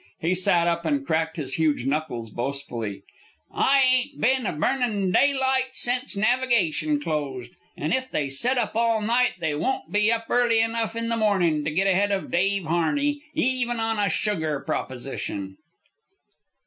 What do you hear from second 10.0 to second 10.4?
up